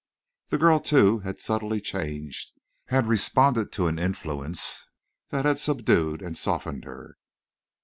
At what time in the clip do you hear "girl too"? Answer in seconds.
0.57-1.19